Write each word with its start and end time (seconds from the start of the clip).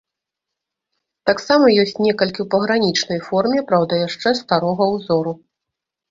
Таксама 1.29 1.65
ёсць 1.83 1.93
некалькі 2.05 2.39
ў 2.41 2.47
пагранічнай 2.55 3.19
форме, 3.27 3.59
праўда, 3.73 3.93
яшчэ 4.07 4.33
старога 4.39 4.87
ўзору. 4.95 5.35